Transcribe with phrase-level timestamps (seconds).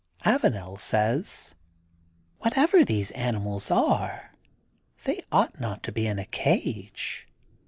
[0.25, 1.53] Avanel says:
[2.39, 4.33] Whatever these animals are,
[5.03, 7.27] they ought not to be in a cage.